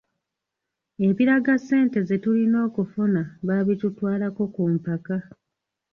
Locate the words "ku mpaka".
4.53-5.15